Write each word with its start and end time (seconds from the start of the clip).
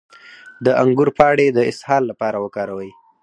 د 0.65 0.67
انګور 0.81 1.09
پاڼې 1.17 1.47
د 1.51 1.59
اسهال 1.71 2.03
لپاره 2.11 2.37
وکاروئ 2.45 2.91